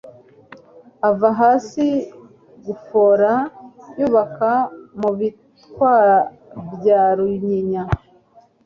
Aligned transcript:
Ava 1.09 1.29
hasi 1.39 1.85
Rufora 2.65 3.33
yubaka 3.99 4.51
mu 4.99 5.11
Bitwa 5.17 5.95
bya 6.77 7.01
Runyinya, 7.17 7.83